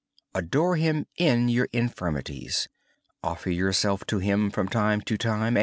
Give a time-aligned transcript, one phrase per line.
[0.33, 2.67] Adore Him in your infirmities.
[3.23, 5.59] Offer yourself to Him from time to time.